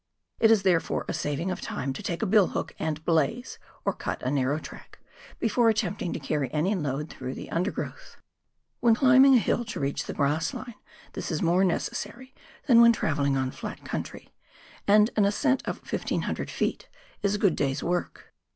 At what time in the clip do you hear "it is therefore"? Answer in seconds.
0.39-1.05